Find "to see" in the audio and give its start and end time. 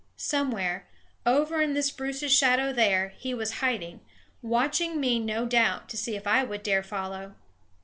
5.89-6.15